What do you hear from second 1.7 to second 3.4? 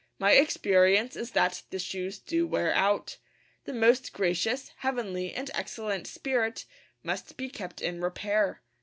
shoes do wear out.